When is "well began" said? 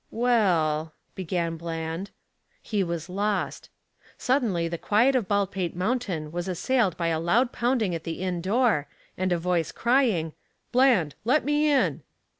0.09-1.57